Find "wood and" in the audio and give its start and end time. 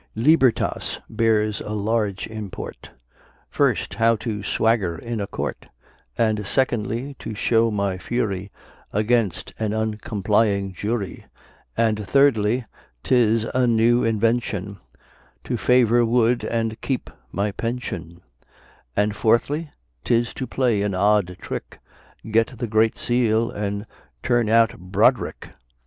16.03-16.81